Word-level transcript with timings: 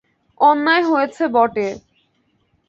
অন্যায় 0.39 0.83
হয়েছে 0.89 1.23
বটে। 1.27 1.67